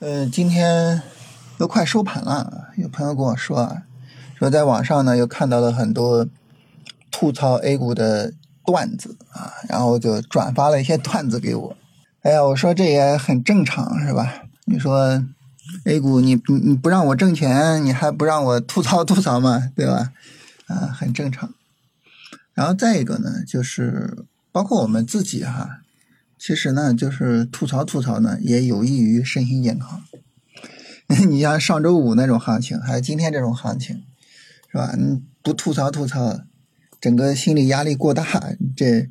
[0.00, 1.02] 呃，今天
[1.58, 3.82] 都快收盘了，有朋友跟我说啊，
[4.34, 6.26] 说在网上呢又看到了很多
[7.10, 8.32] 吐槽 A 股的
[8.64, 11.76] 段子啊，然后就转发了一些段子给我。
[12.22, 14.44] 哎呀，我说这也很正常是吧？
[14.64, 15.22] 你说
[15.84, 20.12] A 股你你你不让我挣钱，你还不让我吐槽吐槽嘛，对吧？
[20.68, 21.52] 啊，很正常。
[22.54, 25.79] 然后再一个呢，就是包括我们自己哈。
[26.40, 30.02] 其实呢，就是吐槽吐槽呢，也有益于身心健康。
[31.28, 34.04] 你像上周五那种行情，还有今天这种行情，
[34.72, 34.94] 是吧？
[34.96, 36.40] 你不吐槽吐槽，
[36.98, 38.24] 整个心理压力过大，
[38.74, 39.10] 这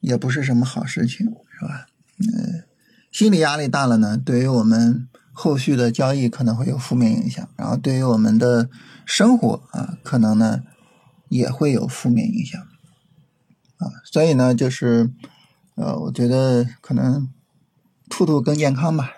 [0.00, 1.26] 也不是什么好事情，
[1.58, 1.86] 是吧？
[2.18, 2.64] 嗯，
[3.10, 8.68] 心理压力大了呢，对于我们后续的交易可能会有负面影响，然后对于我们的
[9.06, 10.62] 生活啊，可能呢
[11.30, 12.60] 也会有负面影响
[13.78, 13.88] 啊。
[14.04, 15.10] 所以呢，就是。
[15.80, 17.28] 呃，我觉得可能
[18.10, 19.12] 吐吐更健康吧。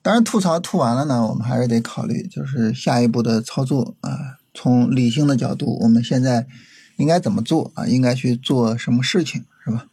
[0.00, 4.38] 当然，吐槽吐完了呢，我们还是得考虑，就是下一步的操作啊。
[4.54, 6.46] 从理性的角度，我们现在
[6.96, 7.86] 应该怎么做啊？
[7.86, 9.84] 应该去做什么事情，是吧？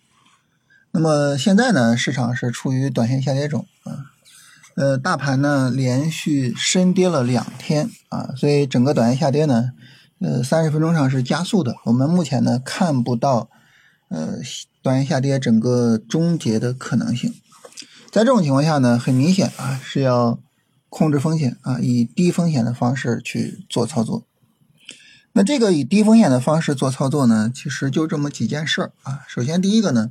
[0.91, 4.13] 那么现在呢，市场是处于短线下跌中啊。
[4.75, 9.71] 呃，大盘呢连续深跌了两天啊，所以整个短线下跌呢，
[10.21, 11.75] 呃，三十分钟上是加速的。
[11.83, 13.49] 我们目前呢看不到。
[14.09, 14.37] 呃，
[14.81, 17.33] 短线下跌整个终结的可能性，
[18.09, 20.39] 在这种情况下呢，很明显啊是要
[20.89, 24.23] 控制风险啊，以低风险的方式去做操作。
[25.33, 29.19] 那这个以低风险的方式做操作呢，其实就这么几件事儿啊。
[29.27, 30.09] 首先第一个呢，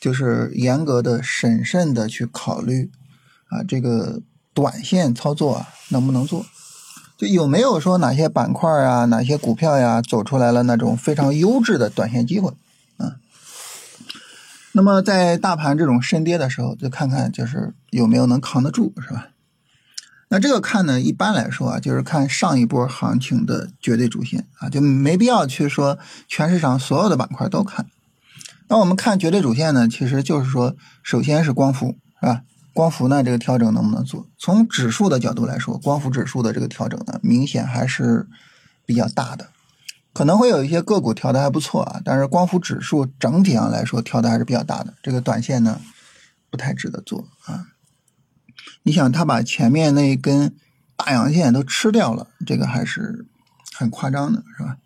[0.00, 2.90] 就是严格的、审慎的去考虑
[3.48, 4.20] 啊，这个
[4.52, 6.44] 短线操作啊能不能做，
[7.16, 12.52] 就有没有说哪些板块啊、哪些股票呀走出来了那种非常优质的短线机会。
[14.72, 19.28] 那么在大盘这种深跌的时候，就看看就是有没有能扛得住，是吧？
[20.28, 27.86] 那这个看呢，一般来说啊，就是看上一波行情的绝对主线啊，就没必要去说全市场所有的板块都看。
[28.68, 32.42] 那我们看绝对主线呢，其实就是说，首先是光伏，是吧？
[32.74, 34.26] 光伏呢，这个调整能不能做？
[34.36, 38.28] 从指数的角度来说，光伏指数的这个调整呢，明显还是
[38.84, 39.48] 比较大的。
[40.18, 45.80] 可能会有一些个股调的还不错啊，但是光伏指数整体上来说调的还是比较大的，这个短线呢
[46.50, 47.66] 不太值得做啊。
[48.82, 50.56] 你想，它把前面那一根
[50.96, 53.28] 大阳线都吃掉了，这个还是
[53.76, 54.78] 很夸张的，是吧？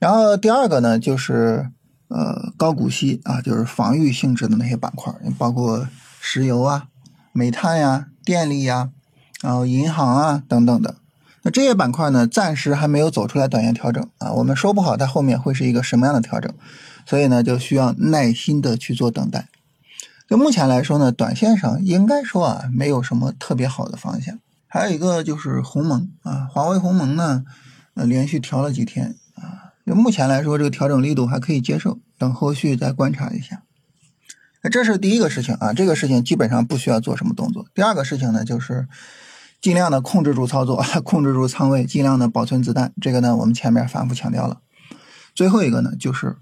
[0.00, 1.70] 然后第二个呢，就是
[2.08, 5.86] 呃高股息啊，就是防御性质的那些板块，包括
[6.20, 6.88] 石油啊、
[7.32, 8.90] 煤炭呀、电力呀，
[9.40, 10.96] 然后银行啊等等的。
[11.50, 16.52] 这些板块呢，暂时还没有走出来短线调整啊，我们说不好它后面会是一个什么样的调整，
[17.06, 19.48] 所以呢，就需要耐心的去做等待。
[20.28, 24.38] 就目前来说呢，短线上应该说啊，没有什么特别好的方向。
[24.66, 27.44] 还有一个就是鸿蒙啊，华为鸿蒙呢，
[27.94, 33.62] 呃，连续调了几天啊，就目前来说这个调整力度还可以接受，等后续再观察一下。
[34.62, 37.66] 那这是第一个事情啊，这个事情基本上不需要做什么动作。
[37.74, 38.88] 第二个事情呢，就是。
[39.60, 42.92] 尽量的控制住操作， 控制住仓位，尽量的保存子弹。
[43.00, 44.60] 这个呢，我们前面反复强调了。
[45.34, 46.36] 最后一个呢，就是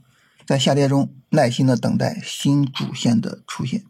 [0.47, 3.82] 在下跌中耐心的等待新主线的出现。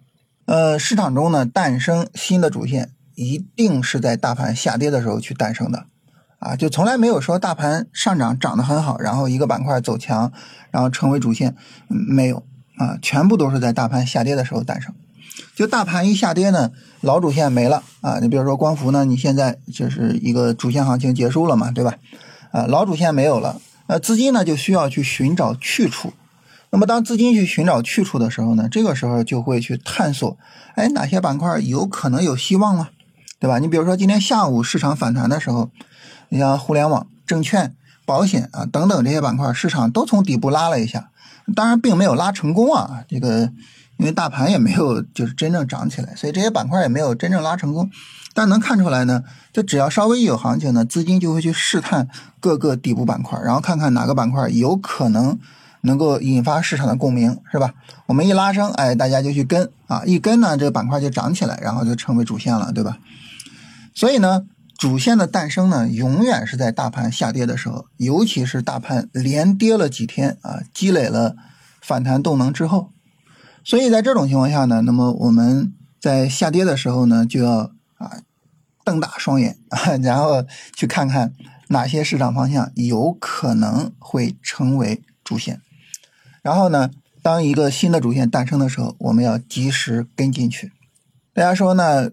[0.46, 5.86] 呃，市场中呢，诞生新的主线，一定是在大盘下跌的时候去诞生的。
[6.38, 10.30] 啊，就从来没有说大盘上涨涨得很好，然后一个板块走强，
[10.70, 11.56] 然后成为主线，
[11.88, 12.44] 没有
[12.76, 14.94] 啊，全部都是在大盘下跌的时候诞生。
[15.56, 18.18] 就大盘一下跌呢，老主线没了啊！
[18.20, 21.94] 你比如说光伏呢，你现在就是一个主线行情结束了嘛，对吧？
[22.50, 26.12] 啊，老主线没有了，那资金呢就需要去寻找去处。
[26.68, 30.36] 那么当资金去寻找去处的时候呢，这个时候就会去探索，
[30.74, 32.90] 哎，哪些板块有可能有希望了，
[33.40, 33.58] 对吧？
[33.58, 35.70] 你比如说今天下午市场反弹的时候，
[36.28, 37.74] 你像互联网、证券、
[38.04, 41.08] 保险啊等等这些板块，市场都从底部拉了一下，
[41.54, 43.50] 当然并没有拉成功啊，这个。
[43.98, 47.90] 因为大盘也没有就是真正涨起来，所以这些板块也没有真正拉成功。
[48.34, 52.06] 但能看出来呢，就只要稍微一有行情呢，资金就会去试探
[52.38, 55.38] 各个底部板块，然后看看哪个板块有可能
[55.80, 57.72] 能够引发市场的共鸣，是吧？
[58.04, 62.98] 我们一拉升，哎，大家就去跟啊，一跟呢，这个板块就涨起来，然后就成为主线了，对吧？
[63.94, 64.44] 所以呢，
[64.76, 71.36] 主线的诞生呢，永远是在大盘下跌的时候，尤其是大盘连跌了几天啊，积累了
[71.80, 72.90] 反弹动能之后。
[73.66, 78.22] 所以在这种情况下呢，那么我们在下跌的时候呢，就要啊
[78.84, 80.44] 瞪大双眼啊， 然后
[80.76, 81.32] 去看看
[81.70, 85.60] 哪些市场方向有可能会成为主线，
[86.42, 86.90] 然后呢，
[87.20, 90.70] 当一个新的主线诞生的时候，我们要及时跟进去。
[91.34, 92.08] 大家说呢，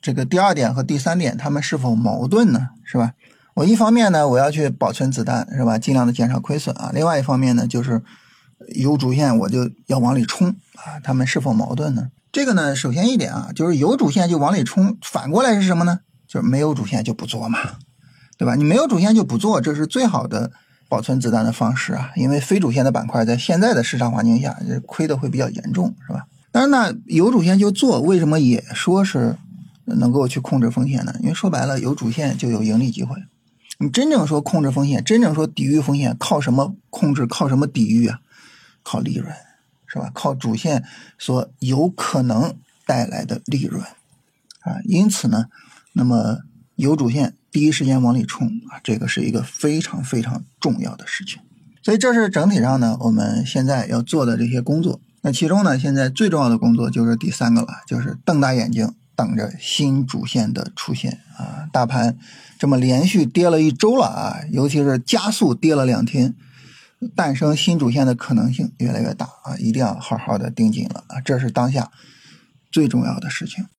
[0.00, 2.70] 这个第二点和第三点，它们是否矛盾呢？
[2.82, 3.12] 是吧？
[3.54, 5.78] 我一方面呢，我要去保存子弹，是吧？
[5.78, 6.90] 尽量的减少亏损啊。
[6.92, 8.02] 另外一方面呢，就是
[8.74, 11.00] 有主线我就要往里冲啊。
[11.02, 12.08] 他们是否矛盾呢？
[12.32, 16.00] 这个呢，首先一点啊，就是有主线就往里冲，反过来是什么呢？
[16.28, 17.58] 就是没有主线就不做嘛，
[18.36, 18.54] 对吧？
[18.56, 20.50] 你没有主线就不做，这是最好的
[20.88, 22.10] 保存子弹的方式啊。
[22.16, 26.26] 因为非主线的板块在现在的市场环境下，亏的会比较严重，是吧？
[26.52, 29.36] 但是呢，有主线就做，为什么也说是
[29.84, 31.14] 能够去控制风险呢？
[31.20, 33.16] 因为说白了，有主线就有盈利机会。
[33.78, 37.26] 你真正说控制风险，真正说抵御风险，靠什么控制？
[37.26, 38.18] 靠什么抵御啊？
[38.86, 39.34] 靠利润，
[39.88, 40.08] 是吧？
[40.14, 40.84] 靠主线
[41.18, 42.56] 所有可能
[42.86, 43.82] 带来的利润
[44.60, 44.78] 啊。
[44.84, 45.46] 因此呢，
[45.94, 46.38] 那么
[46.76, 51.42] 有主线第一时间往里冲啊，这个是一个非常非常重要的事情。
[51.82, 55.00] 所以这是整体上呢，我们现在要做的这些工作。
[55.22, 58.94] 那其中呢，现在最重要的工作就是第三个了，就是瞪大眼睛。
[59.16, 61.66] 等着新主线的出现啊！
[61.72, 62.18] 大盘
[62.58, 66.34] 这么连续跌了一周了啊，尤其是加速跌了两天，
[67.14, 69.56] 诞生新主线的可能性越来越大啊！
[69.58, 71.20] 一定要好好的盯紧了啊！
[71.20, 71.90] 这是当下
[72.70, 73.66] 最重要的事情。